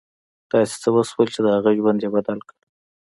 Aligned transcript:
داسې 0.51 0.75
څه 0.81 0.89
وشول 0.95 1.27
چې 1.33 1.39
د 1.41 1.47
هغه 1.55 1.71
ژوند 1.77 1.99
یې 2.03 2.09
بدل 2.15 2.39
کړ 2.47 2.57